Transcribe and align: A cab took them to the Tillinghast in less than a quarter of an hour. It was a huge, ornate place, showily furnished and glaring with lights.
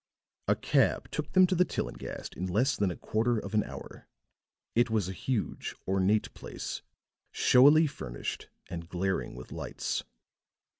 A 0.47 0.55
cab 0.55 1.11
took 1.11 1.33
them 1.33 1.45
to 1.45 1.53
the 1.53 1.63
Tillinghast 1.63 2.35
in 2.35 2.47
less 2.47 2.75
than 2.75 2.89
a 2.89 2.95
quarter 2.95 3.37
of 3.37 3.53
an 3.53 3.63
hour. 3.63 4.07
It 4.73 4.89
was 4.89 5.07
a 5.07 5.11
huge, 5.13 5.75
ornate 5.87 6.33
place, 6.33 6.81
showily 7.29 7.85
furnished 7.85 8.49
and 8.67 8.89
glaring 8.89 9.35
with 9.35 9.51
lights. 9.51 10.03